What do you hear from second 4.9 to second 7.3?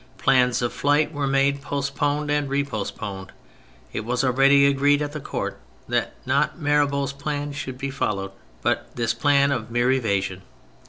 at the Court that not Mirabeau's